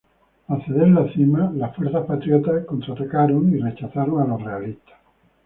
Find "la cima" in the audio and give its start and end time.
0.87-1.51